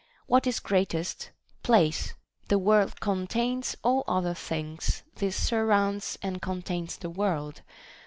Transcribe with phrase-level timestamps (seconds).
[0.25, 1.29] What is greatest?
[1.61, 2.15] Place;
[2.47, 7.61] the world contains all other things, this surrounds and con tains the world.